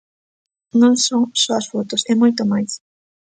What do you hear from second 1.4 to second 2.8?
só as fotos, é moito máis.